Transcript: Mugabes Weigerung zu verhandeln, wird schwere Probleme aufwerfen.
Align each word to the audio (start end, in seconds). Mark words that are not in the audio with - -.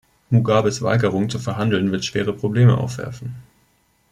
Mugabes 0.31 0.81
Weigerung 0.81 1.29
zu 1.29 1.37
verhandeln, 1.37 1.91
wird 1.91 2.05
schwere 2.05 2.33
Probleme 2.33 2.75
aufwerfen. 2.75 3.35